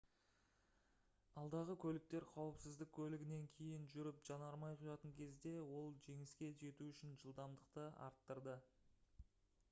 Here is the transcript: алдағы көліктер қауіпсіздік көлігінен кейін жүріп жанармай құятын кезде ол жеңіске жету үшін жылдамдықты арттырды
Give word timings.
алдағы 1.39 1.73
көліктер 1.81 2.23
қауіпсіздік 2.29 2.89
көлігінен 2.99 3.43
кейін 3.57 3.83
жүріп 3.91 4.23
жанармай 4.29 4.73
құятын 4.85 5.13
кезде 5.19 5.53
ол 5.81 5.93
жеңіске 6.07 6.49
жету 6.63 6.87
үшін 6.95 7.13
жылдамдықты 7.25 7.85
арттырды 8.07 8.57